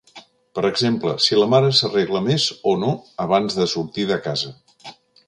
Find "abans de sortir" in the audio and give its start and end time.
3.27-4.07